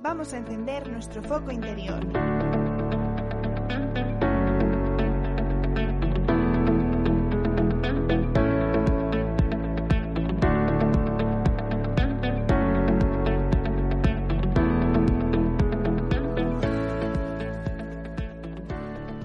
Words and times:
Vamos 0.00 0.32
a 0.32 0.38
encender 0.38 0.88
nuestro 0.88 1.20
foco 1.24 1.50
interior. 1.50 2.06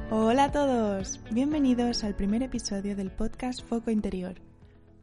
Hola 0.10 0.46
a 0.46 0.52
todos, 0.52 1.20
bienvenidos 1.30 2.04
al 2.04 2.16
primer 2.16 2.42
episodio 2.42 2.96
del 2.96 3.12
podcast 3.12 3.62
Foco 3.62 3.92
Interior. 3.92 4.42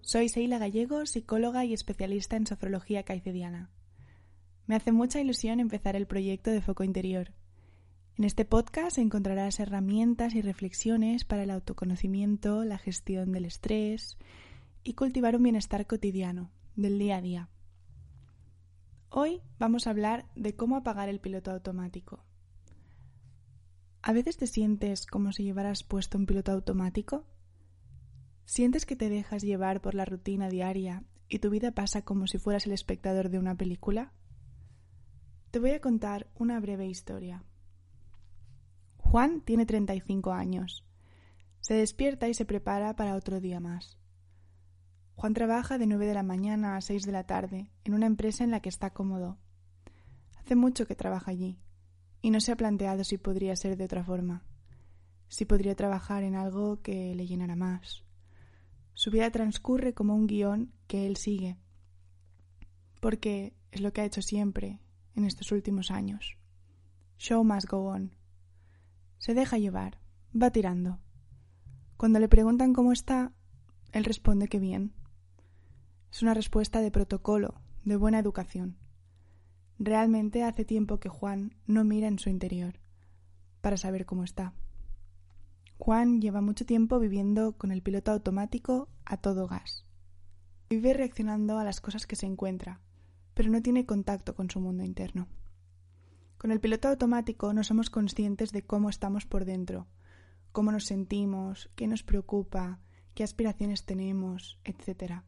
Soy 0.00 0.28
Seila 0.28 0.58
Gallego, 0.58 1.06
psicóloga 1.06 1.64
y 1.64 1.74
especialista 1.74 2.34
en 2.34 2.48
sofrología 2.48 3.04
caicediana. 3.04 3.70
Me 4.66 4.76
hace 4.76 4.92
mucha 4.92 5.20
ilusión 5.20 5.60
empezar 5.60 5.96
el 5.96 6.06
proyecto 6.06 6.50
de 6.50 6.60
Foco 6.60 6.84
Interior. 6.84 7.32
En 8.16 8.24
este 8.24 8.44
podcast 8.44 8.98
encontrarás 8.98 9.60
herramientas 9.60 10.34
y 10.34 10.42
reflexiones 10.42 11.24
para 11.24 11.42
el 11.42 11.50
autoconocimiento, 11.50 12.64
la 12.64 12.78
gestión 12.78 13.32
del 13.32 13.46
estrés 13.46 14.18
y 14.84 14.94
cultivar 14.94 15.36
un 15.36 15.42
bienestar 15.42 15.86
cotidiano, 15.86 16.50
del 16.76 16.98
día 16.98 17.16
a 17.16 17.22
día. 17.22 17.48
Hoy 19.08 19.40
vamos 19.58 19.86
a 19.86 19.90
hablar 19.90 20.26
de 20.36 20.54
cómo 20.54 20.76
apagar 20.76 21.08
el 21.08 21.20
piloto 21.20 21.50
automático. 21.50 22.24
¿A 24.02 24.12
veces 24.12 24.36
te 24.36 24.46
sientes 24.46 25.06
como 25.06 25.32
si 25.32 25.42
llevaras 25.42 25.82
puesto 25.82 26.16
un 26.16 26.26
piloto 26.26 26.52
automático? 26.52 27.26
¿Sientes 28.44 28.86
que 28.86 28.96
te 28.96 29.08
dejas 29.08 29.42
llevar 29.42 29.80
por 29.80 29.94
la 29.94 30.04
rutina 30.04 30.48
diaria 30.48 31.04
y 31.28 31.38
tu 31.38 31.50
vida 31.50 31.72
pasa 31.72 32.02
como 32.02 32.26
si 32.26 32.38
fueras 32.38 32.66
el 32.66 32.72
espectador 32.72 33.30
de 33.30 33.38
una 33.38 33.56
película? 33.56 34.12
Te 35.50 35.58
voy 35.58 35.72
a 35.72 35.80
contar 35.80 36.28
una 36.36 36.60
breve 36.60 36.86
historia. 36.86 37.42
Juan 38.98 39.40
tiene 39.40 39.66
35 39.66 40.30
años. 40.30 40.86
Se 41.60 41.74
despierta 41.74 42.28
y 42.28 42.34
se 42.34 42.44
prepara 42.44 42.94
para 42.94 43.16
otro 43.16 43.40
día 43.40 43.58
más. 43.58 43.98
Juan 45.16 45.34
trabaja 45.34 45.76
de 45.76 45.88
9 45.88 46.06
de 46.06 46.14
la 46.14 46.22
mañana 46.22 46.76
a 46.76 46.80
6 46.80 47.02
de 47.02 47.10
la 47.10 47.24
tarde 47.24 47.72
en 47.82 47.94
una 47.94 48.06
empresa 48.06 48.44
en 48.44 48.52
la 48.52 48.60
que 48.60 48.68
está 48.68 48.90
cómodo. 48.90 49.38
Hace 50.36 50.54
mucho 50.54 50.86
que 50.86 50.94
trabaja 50.94 51.32
allí 51.32 51.58
y 52.22 52.30
no 52.30 52.40
se 52.40 52.52
ha 52.52 52.56
planteado 52.56 53.02
si 53.02 53.18
podría 53.18 53.56
ser 53.56 53.76
de 53.76 53.86
otra 53.86 54.04
forma, 54.04 54.44
si 55.26 55.46
podría 55.46 55.74
trabajar 55.74 56.22
en 56.22 56.36
algo 56.36 56.80
que 56.80 57.12
le 57.16 57.26
llenara 57.26 57.56
más. 57.56 58.04
Su 58.94 59.10
vida 59.10 59.28
transcurre 59.32 59.94
como 59.94 60.14
un 60.14 60.28
guion 60.28 60.72
que 60.86 61.08
él 61.08 61.16
sigue, 61.16 61.58
porque 63.00 63.52
es 63.72 63.80
lo 63.80 63.92
que 63.92 64.02
ha 64.02 64.04
hecho 64.04 64.22
siempre 64.22 64.78
en 65.14 65.24
estos 65.24 65.52
últimos 65.52 65.90
años. 65.90 66.36
Show 67.18 67.44
must 67.44 67.68
go 67.68 67.86
on. 67.86 68.14
Se 69.18 69.34
deja 69.34 69.58
llevar, 69.58 69.98
va 70.34 70.50
tirando. 70.50 70.98
Cuando 71.96 72.18
le 72.18 72.28
preguntan 72.28 72.72
cómo 72.72 72.92
está, 72.92 73.32
él 73.92 74.04
responde 74.04 74.48
que 74.48 74.58
bien. 74.58 74.94
Es 76.10 76.22
una 76.22 76.34
respuesta 76.34 76.80
de 76.80 76.90
protocolo, 76.90 77.60
de 77.84 77.96
buena 77.96 78.18
educación. 78.18 78.78
Realmente 79.78 80.42
hace 80.42 80.64
tiempo 80.64 80.98
que 80.98 81.08
Juan 81.08 81.54
no 81.66 81.84
mira 81.84 82.08
en 82.08 82.18
su 82.18 82.30
interior 82.30 82.80
para 83.60 83.76
saber 83.76 84.06
cómo 84.06 84.24
está. 84.24 84.54
Juan 85.78 86.20
lleva 86.20 86.40
mucho 86.40 86.66
tiempo 86.66 86.98
viviendo 86.98 87.56
con 87.56 87.72
el 87.72 87.82
piloto 87.82 88.12
automático 88.12 88.88
a 89.04 89.16
todo 89.16 89.46
gas. 89.46 89.86
Vive 90.68 90.92
reaccionando 90.92 91.58
a 91.58 91.64
las 91.64 91.80
cosas 91.80 92.06
que 92.06 92.16
se 92.16 92.26
encuentra, 92.26 92.80
pero 93.34 93.50
no 93.50 93.62
tiene 93.62 93.86
contacto 93.86 94.34
con 94.34 94.50
su 94.50 94.60
mundo 94.60 94.84
interno. 94.84 95.28
Con 96.38 96.50
el 96.52 96.60
piloto 96.60 96.88
automático 96.88 97.52
no 97.52 97.64
somos 97.64 97.90
conscientes 97.90 98.52
de 98.52 98.62
cómo 98.62 98.88
estamos 98.88 99.26
por 99.26 99.44
dentro, 99.44 99.86
cómo 100.52 100.72
nos 100.72 100.86
sentimos, 100.86 101.70
qué 101.76 101.86
nos 101.86 102.02
preocupa, 102.02 102.80
qué 103.14 103.24
aspiraciones 103.24 103.84
tenemos, 103.84 104.58
etc. 104.64 105.22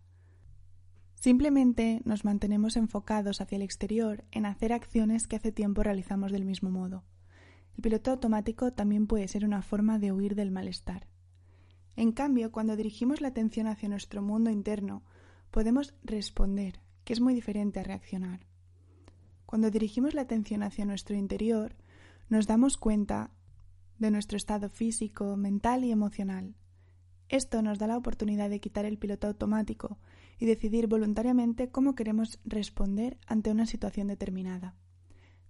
Simplemente 1.15 2.03
nos 2.05 2.25
mantenemos 2.25 2.77
enfocados 2.77 3.41
hacia 3.41 3.57
el 3.57 3.63
exterior 3.63 4.25
en 4.33 4.47
hacer 4.47 4.73
acciones 4.73 5.27
que 5.27 5.37
hace 5.37 5.53
tiempo 5.53 5.83
realizamos 5.83 6.33
del 6.33 6.45
mismo 6.45 6.71
modo. 6.71 7.05
El 7.77 7.83
piloto 7.83 8.11
automático 8.11 8.73
también 8.73 9.07
puede 9.07 9.29
ser 9.29 9.45
una 9.45 9.63
forma 9.63 9.99
de 9.99 10.13
huir 10.13 10.35
del 10.35 10.51
malestar. 10.51 11.07
En 11.95 12.13
cambio, 12.13 12.51
cuando 12.53 12.77
dirigimos 12.77 13.21
la 13.21 13.29
atención 13.29 13.67
hacia 13.67 13.89
nuestro 13.89 14.23
mundo 14.23 14.51
interno, 14.51 15.05
podemos 15.51 15.95
responder, 16.03 16.81
que 17.05 17.13
es 17.13 17.21
muy 17.21 17.35
diferente 17.35 17.81
a 17.81 17.85
reaccionar. 17.85 18.47
Cuando 19.47 19.71
dirigimos 19.71 20.15
la 20.15 20.23
atención 20.23 20.63
hacia 20.63 20.85
nuestro 20.85 21.15
interior, 21.15 21.77
nos 22.29 22.47
damos 22.47 22.77
cuenta 22.77 23.31
de 23.99 24.11
nuestro 24.11 24.37
estado 24.37 24.71
físico, 24.71 25.37
mental 25.37 25.85
y 25.85 25.93
emocional. 25.93 26.55
Esto 27.29 27.63
nos 27.63 27.79
da 27.79 27.87
la 27.87 27.97
oportunidad 27.97 28.51
de 28.51 28.61
quitar 28.61 28.85
el 28.85 28.99
piloto 28.99 29.27
automático 29.27 29.99
y 30.39 30.47
decidir 30.47 30.87
voluntariamente 30.87 31.71
cómo 31.71 31.95
queremos 31.95 32.41
responder 32.45 33.19
ante 33.27 33.51
una 33.51 33.67
situación 33.67 34.09
determinada. 34.09 34.75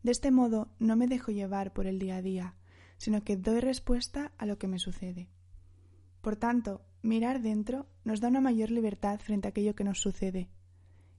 De 0.03 0.11
este 0.11 0.31
modo 0.31 0.69
no 0.79 0.97
me 0.97 1.07
dejo 1.07 1.33
llevar 1.33 1.73
por 1.73 1.87
el 1.87 1.99
día 1.99 2.17
a 2.17 2.23
día, 2.23 2.57
sino 2.99 3.23
que 3.23 3.37
doy 3.37 3.61
respuesta 3.61 4.33
a 4.37 4.47
lo 4.47 4.59
que 4.59 4.69
me 4.69 4.79
sucede. 4.79 5.29
Por 6.21 6.37
tanto, 6.37 6.83
mirar 7.03 7.41
dentro 7.41 7.87
nos 8.05 8.21
da 8.21 8.29
una 8.29 8.41
mayor 8.41 8.71
libertad 8.71 9.21
frente 9.21 9.49
a 9.49 9.51
aquello 9.51 9.75
que 9.75 9.85
nos 9.85 10.01
sucede 10.01 10.51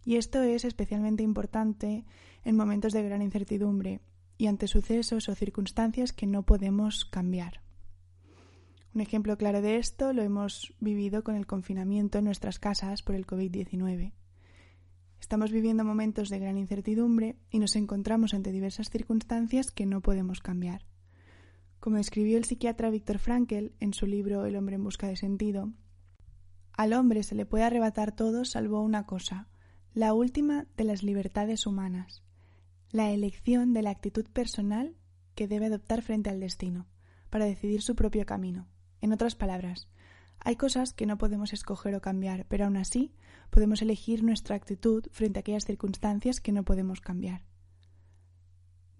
y 0.06 0.18
esto 0.18 0.42
es 0.42 0.66
especialmente 0.66 1.24
importante 1.24 2.06
en 2.44 2.56
momentos 2.56 2.94
de 2.94 3.04
gran 3.04 3.22
incertidumbre 3.22 4.02
y 4.38 4.48
ante 4.48 4.68
sucesos 4.68 5.30
o 5.30 5.36
circunstancias 5.36 6.12
que 6.14 6.28
no 6.28 6.44
podemos 6.44 7.06
cambiar. 7.06 7.62
Un 8.94 9.02
ejemplo 9.02 9.38
claro 9.38 9.62
de 9.62 9.78
esto 9.78 10.14
lo 10.14 10.22
hemos 10.22 10.74
vivido 10.80 11.24
con 11.24 11.36
el 11.36 11.48
confinamiento 11.48 12.20
en 12.20 12.26
nuestras 12.26 12.60
casas 12.60 13.02
por 13.02 13.16
el 13.16 13.26
COVID-19. 13.26 14.14
Estamos 15.20 15.52
viviendo 15.52 15.84
momentos 15.84 16.30
de 16.30 16.38
gran 16.38 16.58
incertidumbre 16.58 17.38
y 17.50 17.60
nos 17.60 17.76
encontramos 17.76 18.34
ante 18.34 18.52
diversas 18.52 18.90
circunstancias 18.90 19.72
que 19.72 19.86
no 19.86 20.02
podemos 20.02 20.42
cambiar. 20.42 20.86
Como 21.80 21.98
escribió 21.98 22.38
el 22.38 22.46
psiquiatra 22.46 22.90
Víctor 22.90 23.20
Frankl 23.20 23.72
en 23.80 23.94
su 23.94 24.06
libro 24.06 24.46
El 24.46 24.58
hombre 24.58 24.76
en 24.76 24.84
busca 24.84 25.08
de 25.08 25.16
sentido, 25.16 25.72
al 26.76 26.94
hombre 26.94 27.24
se 27.24 27.36
le 27.36 27.46
puede 27.46 27.64
arrebatar 27.64 28.16
todo 28.16 28.46
salvo 28.46 28.82
una 28.82 29.06
cosa, 29.06 29.48
la 29.94 30.14
última 30.16 30.66
de 30.76 30.86
las 30.86 31.04
libertades 31.04 31.68
humanas, 31.68 32.24
la 32.90 33.12
elección 33.12 33.74
de 33.74 33.84
la 33.84 33.92
actitud 33.92 34.26
personal 34.26 34.96
que 35.36 35.48
debe 35.48 35.68
adoptar 35.68 36.02
frente 36.02 36.32
al 36.32 36.40
destino, 36.40 36.88
para 37.30 37.46
decidir 37.46 37.84
su 37.84 37.96
propio 37.96 38.26
camino. 38.26 38.68
En 39.02 39.14
otras 39.14 39.36
palabras, 39.36 39.88
hay 40.40 40.56
cosas 40.56 40.94
que 40.94 41.06
no 41.06 41.20
podemos 41.20 41.54
escoger 41.54 41.94
o 41.94 42.02
cambiar, 42.02 42.46
pero 42.48 42.66
aún 42.66 42.78
así 42.78 43.14
podemos 43.52 43.84
elegir 43.84 44.24
nuestra 44.24 44.56
actitud 44.56 45.06
frente 45.12 45.38
a 45.38 45.42
aquellas 45.42 45.66
circunstancias 45.66 46.42
que 46.42 46.52
no 46.52 46.64
podemos 46.64 47.00
cambiar. 47.00 47.44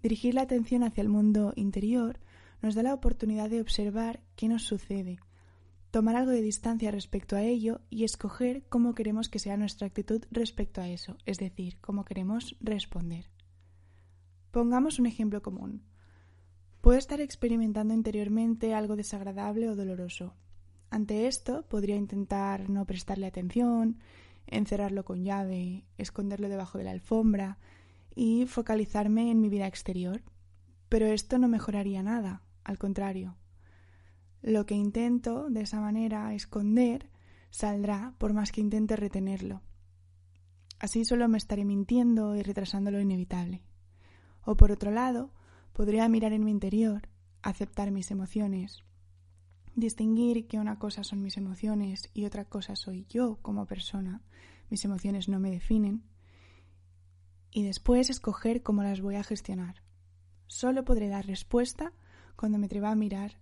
Dirigir 0.00 0.34
la 0.34 0.42
atención 0.42 0.84
hacia 0.84 1.02
el 1.02 1.08
mundo 1.08 1.52
interior 1.56 2.20
nos 2.62 2.76
da 2.76 2.84
la 2.84 2.94
oportunidad 2.94 3.50
de 3.50 3.60
observar 3.60 4.22
qué 4.36 4.48
nos 4.48 4.62
sucede, 4.62 5.18
tomar 5.94 6.16
algo 6.16 6.32
de 6.32 6.42
distancia 6.42 6.90
respecto 6.90 7.36
a 7.36 7.42
ello 7.42 7.80
y 7.88 8.02
escoger 8.02 8.64
cómo 8.68 8.96
queremos 8.96 9.28
que 9.28 9.38
sea 9.38 9.56
nuestra 9.56 9.86
actitud 9.86 10.24
respecto 10.32 10.80
a 10.80 10.88
eso, 10.88 11.16
es 11.24 11.38
decir, 11.38 11.78
cómo 11.80 12.04
queremos 12.04 12.56
responder. 12.58 13.30
Pongamos 14.50 14.98
un 14.98 15.06
ejemplo 15.06 15.40
común. 15.40 15.84
Puedo 16.80 16.98
estar 16.98 17.20
experimentando 17.20 17.94
interiormente 17.94 18.74
algo 18.74 18.96
desagradable 18.96 19.70
o 19.70 19.76
doloroso. 19.76 20.34
Ante 20.90 21.28
esto, 21.28 21.64
podría 21.68 21.94
intentar 21.94 22.68
no 22.68 22.86
prestarle 22.86 23.26
atención, 23.26 24.00
encerrarlo 24.48 25.04
con 25.04 25.22
llave, 25.22 25.84
esconderlo 25.96 26.48
debajo 26.48 26.76
de 26.76 26.84
la 26.86 26.90
alfombra 26.90 27.58
y 28.16 28.46
focalizarme 28.46 29.30
en 29.30 29.40
mi 29.40 29.48
vida 29.48 29.68
exterior. 29.68 30.24
Pero 30.88 31.06
esto 31.06 31.38
no 31.38 31.46
mejoraría 31.46 32.02
nada, 32.02 32.42
al 32.64 32.78
contrario, 32.78 33.36
lo 34.44 34.66
que 34.66 34.74
intento 34.74 35.48
de 35.48 35.62
esa 35.62 35.80
manera 35.80 36.34
esconder 36.34 37.08
saldrá 37.50 38.14
por 38.18 38.34
más 38.34 38.52
que 38.52 38.60
intente 38.60 38.94
retenerlo. 38.94 39.62
Así 40.78 41.06
solo 41.06 41.28
me 41.28 41.38
estaré 41.38 41.64
mintiendo 41.64 42.36
y 42.36 42.42
retrasando 42.42 42.90
lo 42.90 43.00
inevitable. 43.00 43.64
O 44.42 44.54
por 44.54 44.70
otro 44.70 44.90
lado, 44.90 45.32
podría 45.72 46.06
mirar 46.10 46.34
en 46.34 46.44
mi 46.44 46.50
interior, 46.50 47.08
aceptar 47.40 47.90
mis 47.90 48.10
emociones, 48.10 48.84
distinguir 49.76 50.46
que 50.46 50.58
una 50.58 50.78
cosa 50.78 51.04
son 51.04 51.22
mis 51.22 51.38
emociones 51.38 52.10
y 52.12 52.26
otra 52.26 52.44
cosa 52.44 52.76
soy 52.76 53.06
yo 53.08 53.38
como 53.40 53.64
persona. 53.64 54.20
Mis 54.68 54.84
emociones 54.84 55.26
no 55.26 55.40
me 55.40 55.50
definen. 55.50 56.04
Y 57.50 57.62
después 57.62 58.10
escoger 58.10 58.62
cómo 58.62 58.82
las 58.82 59.00
voy 59.00 59.14
a 59.14 59.24
gestionar. 59.24 59.76
Solo 60.48 60.84
podré 60.84 61.08
dar 61.08 61.24
respuesta 61.24 61.94
cuando 62.36 62.58
me 62.58 62.66
atreva 62.66 62.90
a 62.90 62.94
mirar 62.94 63.38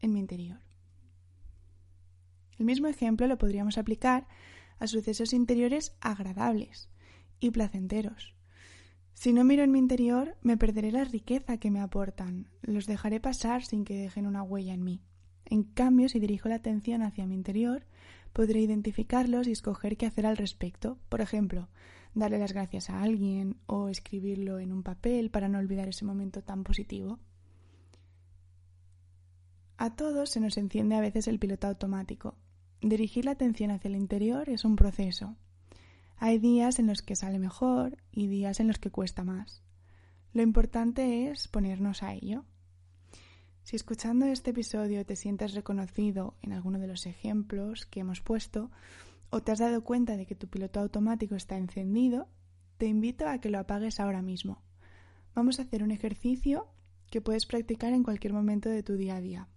en 0.00 0.12
mi 0.12 0.20
interior. 0.20 0.60
El 2.58 2.66
mismo 2.66 2.88
ejemplo 2.88 3.26
lo 3.26 3.38
podríamos 3.38 3.78
aplicar 3.78 4.26
a 4.78 4.86
sucesos 4.86 5.32
interiores 5.32 5.96
agradables 6.00 6.88
y 7.40 7.50
placenteros. 7.50 8.34
Si 9.14 9.32
no 9.32 9.44
miro 9.44 9.62
en 9.62 9.70
mi 9.70 9.78
interior, 9.78 10.36
me 10.42 10.56
perderé 10.56 10.90
la 10.90 11.04
riqueza 11.04 11.58
que 11.58 11.70
me 11.70 11.80
aportan, 11.80 12.48
los 12.62 12.86
dejaré 12.86 13.20
pasar 13.20 13.64
sin 13.64 13.84
que 13.84 13.96
dejen 13.96 14.26
una 14.26 14.42
huella 14.42 14.74
en 14.74 14.84
mí. 14.84 15.00
En 15.44 15.62
cambio, 15.62 16.08
si 16.08 16.18
dirijo 16.18 16.48
la 16.48 16.56
atención 16.56 17.02
hacia 17.02 17.26
mi 17.26 17.34
interior, 17.34 17.86
podré 18.32 18.60
identificarlos 18.60 19.46
y 19.46 19.52
escoger 19.52 19.96
qué 19.96 20.06
hacer 20.06 20.26
al 20.26 20.36
respecto. 20.36 20.98
Por 21.08 21.20
ejemplo, 21.20 21.68
darle 22.14 22.38
las 22.38 22.52
gracias 22.52 22.90
a 22.90 23.02
alguien 23.02 23.56
o 23.66 23.88
escribirlo 23.88 24.58
en 24.58 24.72
un 24.72 24.82
papel 24.82 25.30
para 25.30 25.48
no 25.48 25.58
olvidar 25.58 25.88
ese 25.88 26.04
momento 26.04 26.42
tan 26.42 26.64
positivo. 26.64 27.20
A 29.76 29.96
todos 29.96 30.30
se 30.30 30.40
nos 30.40 30.56
enciende 30.56 30.94
a 30.94 31.00
veces 31.00 31.26
el 31.26 31.38
piloto 31.38 31.66
automático. 31.66 32.36
Dirigir 32.80 33.24
la 33.24 33.32
atención 33.32 33.70
hacia 33.70 33.88
el 33.88 33.96
interior 33.96 34.48
es 34.48 34.64
un 34.64 34.76
proceso. 34.76 35.36
Hay 36.16 36.38
días 36.38 36.78
en 36.78 36.86
los 36.86 37.02
que 37.02 37.16
sale 37.16 37.38
mejor 37.38 37.98
y 38.12 38.28
días 38.28 38.60
en 38.60 38.68
los 38.68 38.78
que 38.78 38.90
cuesta 38.90 39.24
más. 39.24 39.62
Lo 40.32 40.42
importante 40.42 41.28
es 41.28 41.48
ponernos 41.48 42.02
a 42.02 42.14
ello. 42.14 42.44
Si 43.62 43.76
escuchando 43.76 44.26
este 44.26 44.50
episodio 44.50 45.04
te 45.04 45.16
sientes 45.16 45.54
reconocido 45.54 46.36
en 46.42 46.52
alguno 46.52 46.78
de 46.78 46.86
los 46.86 47.06
ejemplos 47.06 47.86
que 47.86 48.00
hemos 48.00 48.20
puesto 48.20 48.70
o 49.30 49.42
te 49.42 49.52
has 49.52 49.58
dado 49.58 49.82
cuenta 49.82 50.16
de 50.16 50.26
que 50.26 50.34
tu 50.34 50.48
piloto 50.48 50.80
automático 50.80 51.34
está 51.34 51.56
encendido, 51.56 52.28
te 52.76 52.86
invito 52.86 53.26
a 53.26 53.38
que 53.38 53.50
lo 53.50 53.58
apagues 53.58 53.98
ahora 53.98 54.22
mismo. 54.22 54.62
Vamos 55.34 55.58
a 55.58 55.62
hacer 55.62 55.82
un 55.82 55.90
ejercicio 55.90 56.68
que 57.10 57.20
puedes 57.20 57.46
practicar 57.46 57.92
en 57.92 58.04
cualquier 58.04 58.32
momento 58.32 58.68
de 58.68 58.82
tu 58.82 58.96
día 58.96 59.16
a 59.16 59.20
día. 59.20 59.48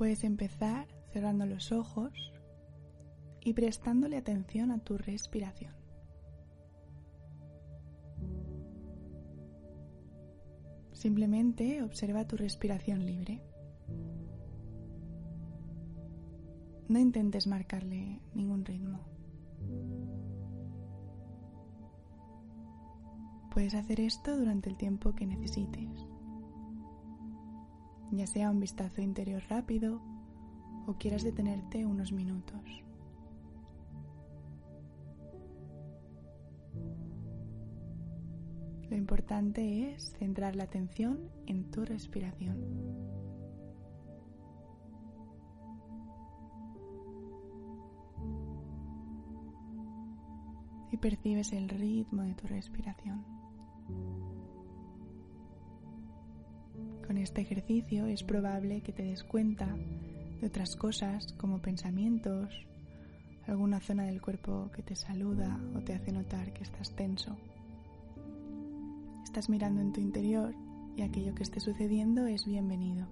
Puedes 0.00 0.24
empezar 0.24 0.88
cerrando 1.12 1.44
los 1.44 1.72
ojos 1.72 2.32
y 3.42 3.52
prestándole 3.52 4.16
atención 4.16 4.70
a 4.70 4.78
tu 4.78 4.96
respiración. 4.96 5.74
Simplemente 10.92 11.82
observa 11.82 12.26
tu 12.26 12.38
respiración 12.38 13.04
libre. 13.04 13.42
No 16.88 16.98
intentes 16.98 17.46
marcarle 17.46 18.22
ningún 18.32 18.64
ritmo. 18.64 19.00
Puedes 23.52 23.74
hacer 23.74 24.00
esto 24.00 24.34
durante 24.38 24.70
el 24.70 24.78
tiempo 24.78 25.14
que 25.14 25.26
necesites 25.26 26.09
ya 28.10 28.26
sea 28.26 28.50
un 28.50 28.60
vistazo 28.60 29.00
interior 29.00 29.42
rápido 29.48 30.00
o 30.86 30.94
quieras 30.94 31.22
detenerte 31.22 31.86
unos 31.86 32.12
minutos. 32.12 32.82
Lo 38.90 38.96
importante 38.96 39.92
es 39.92 40.12
centrar 40.18 40.56
la 40.56 40.64
atención 40.64 41.30
en 41.46 41.70
tu 41.70 41.84
respiración. 41.84 42.58
Y 50.90 50.96
percibes 50.96 51.52
el 51.52 51.68
ritmo 51.68 52.22
de 52.22 52.34
tu 52.34 52.48
respiración. 52.48 53.24
Este 57.22 57.42
ejercicio 57.42 58.06
es 58.06 58.22
probable 58.22 58.80
que 58.80 58.92
te 58.92 59.02
des 59.02 59.24
cuenta 59.24 59.66
de 60.40 60.46
otras 60.46 60.76
cosas 60.76 61.32
como 61.34 61.60
pensamientos, 61.60 62.66
alguna 63.46 63.80
zona 63.80 64.04
del 64.04 64.22
cuerpo 64.22 64.70
que 64.74 64.82
te 64.82 64.96
saluda 64.96 65.60
o 65.76 65.80
te 65.80 65.94
hace 65.94 66.12
notar 66.12 66.52
que 66.52 66.62
estás 66.62 66.94
tenso. 66.96 67.36
Estás 69.24 69.48
mirando 69.48 69.80
en 69.80 69.92
tu 69.92 70.00
interior 70.00 70.54
y 70.96 71.02
aquello 71.02 71.34
que 71.34 71.42
esté 71.42 71.60
sucediendo 71.60 72.26
es 72.26 72.46
bienvenido. 72.46 73.06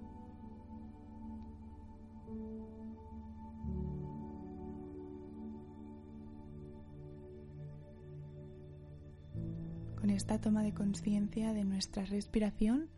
Con 9.99 10.09
esta 10.09 10.39
toma 10.39 10.63
de 10.63 10.73
conciencia 10.73 11.53
de 11.53 11.63
nuestra 11.63 12.05
respiración, 12.05 12.89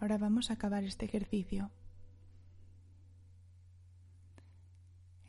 Ahora 0.00 0.16
vamos 0.16 0.50
a 0.50 0.54
acabar 0.54 0.82
este 0.82 1.04
ejercicio. 1.04 1.70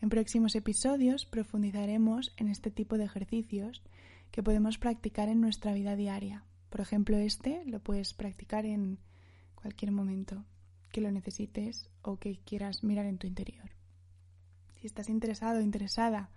En 0.01 0.09
próximos 0.09 0.56
episodios 0.56 1.25
profundizaremos 1.25 2.33
en 2.38 2.47
este 2.47 2.71
tipo 2.71 2.97
de 2.97 3.03
ejercicios 3.03 3.81
que 4.31 4.41
podemos 4.41 4.77
practicar 4.77 5.27
en 5.27 5.41
nuestra 5.41 5.73
vida 5.73 5.97
diaria. 5.97 6.45
Por 6.69 6.79
ejemplo, 6.79 7.18
este 7.18 7.65
lo 7.65 7.81
puedes 7.81 8.13
practicar 8.13 8.65
en 8.65 8.97
cualquier 9.56 9.91
momento 9.91 10.45
que 10.94 11.01
lo 11.01 11.12
necesites 11.12 11.89
o 12.01 12.18
que 12.18 12.39
quieras 12.39 12.81
mirar 12.81 13.06
en 13.06 13.18
tu 13.18 13.27
interior. 13.27 13.71
Si 14.79 14.88
estás 14.88 15.09
interesado 15.09 15.59
o 15.59 15.62
interesada 15.62 16.29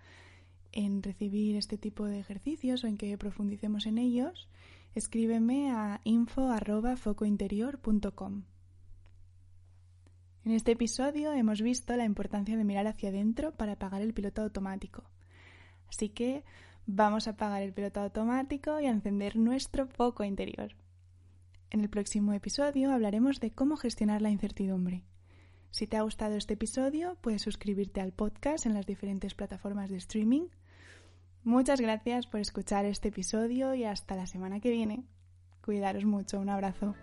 en 0.73 1.05
recibir 1.05 1.55
este 1.55 1.79
tipo 1.79 2.05
de 2.05 2.19
ejercicios 2.19 2.83
o 2.83 2.89
en 2.89 2.97
que 2.97 3.17
profundicemos 3.17 3.87
en 3.87 3.99
ellos, 3.99 4.49
escríbeme 4.95 5.71
a 5.71 6.01
info.focointerior.com. 6.05 8.43
En 10.45 10.53
este 10.53 10.73
episodio 10.73 11.33
hemos 11.33 11.63
visto 11.63 11.97
la 11.97 12.05
importancia 12.05 12.55
de 12.57 12.65
mirar 12.65 12.87
hacia 12.87 13.09
adentro 13.09 13.53
para 13.53 13.73
apagar 13.73 14.03
el 14.03 14.13
piloto 14.13 14.43
automático. 14.43 15.05
Así 15.89 16.11
que 16.11 16.45
vamos 16.87 17.27
a 17.27 17.31
apagar 17.31 17.63
el 17.63 17.73
piloto 17.73 18.01
automático 18.01 18.79
y 18.79 18.87
a 18.87 18.91
encender 18.91 19.37
nuestro 19.37 19.87
foco 19.87 20.23
interior. 20.23 20.77
En 21.71 21.81
el 21.81 21.89
próximo 21.89 22.35
episodio 22.35 22.93
hablaremos 22.93 23.41
de 23.41 23.53
cómo 23.53 23.77
gestionar 23.77 24.23
la 24.23 24.31
incertidumbre. 24.31 25.03
Si 25.71 25.89
te 25.89 25.97
ha 25.97 26.03
gustado 26.03 26.37
este 26.37 26.55
episodio, 26.55 27.17
puedes 27.21 27.43
suscribirte 27.43 28.01
al 28.01 28.13
podcast 28.13 28.67
en 28.67 28.75
las 28.75 28.87
diferentes 28.87 29.35
plataformas 29.35 29.91
de 29.91 29.97
streaming 29.97 30.47
Muchas 31.45 31.79
gracias 31.79 32.27
por 32.27 32.41
escuchar 32.41 32.87
este 32.87 33.09
episodio 33.09 33.75
y 33.75 33.85
hasta 33.85 34.17
la 34.17 34.27
semana 34.27 34.61
que 34.61 34.71
viene. 34.71 35.05
Cuidaros 35.63 36.07
mucho, 36.07 36.41
un 36.41 36.49
abrazo. 36.49 36.95